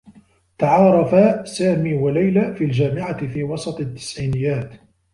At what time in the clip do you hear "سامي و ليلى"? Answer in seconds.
1.45-2.55